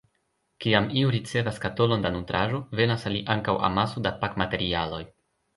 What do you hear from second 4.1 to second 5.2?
pakmaterialoj.